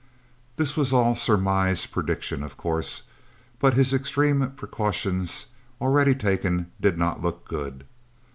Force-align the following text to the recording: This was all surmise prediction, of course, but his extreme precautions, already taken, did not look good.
This 0.55 0.75
was 0.75 0.91
all 0.91 1.13
surmise 1.15 1.85
prediction, 1.85 2.41
of 2.41 2.57
course, 2.57 3.03
but 3.59 3.75
his 3.75 3.93
extreme 3.93 4.49
precautions, 4.55 5.45
already 5.79 6.15
taken, 6.15 6.71
did 6.81 6.97
not 6.97 7.21
look 7.21 7.45
good. 7.47 7.83